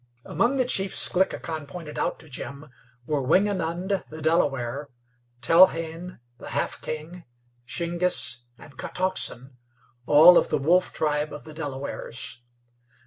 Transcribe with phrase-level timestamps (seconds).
[0.25, 2.71] Among the chiefs Glickhican pointed out to Jim
[3.05, 4.89] were Wingenund, the Delaware;
[5.41, 7.25] Tellane, the Half King;
[7.67, 9.57] Shingiss and Kotoxen
[10.07, 12.41] all of the Wolf tribe of the Delawares.